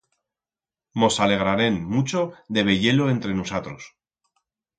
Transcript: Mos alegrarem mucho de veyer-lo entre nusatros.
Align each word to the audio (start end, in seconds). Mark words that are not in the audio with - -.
Mos 0.99 1.17
alegrarem 1.25 1.77
mucho 1.97 2.25
de 2.57 2.63
veyer-lo 2.71 3.11
entre 3.11 3.35
nusatros. 3.37 3.93